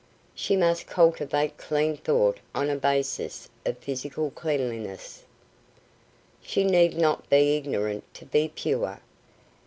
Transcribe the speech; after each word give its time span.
_She 0.33 0.55
must 0.55 0.87
cultivate 0.87 1.59
clean 1.59 1.95
thought 1.95 2.39
on 2.55 2.71
a 2.71 2.75
basis 2.75 3.49
of 3.67 3.77
physical 3.77 4.31
cleanliness. 4.31 5.25
She 6.41 6.63
need 6.63 6.97
not 6.97 7.29
be 7.29 7.55
ignorant 7.55 8.11
to 8.15 8.25
be 8.25 8.47
pure. 8.49 8.99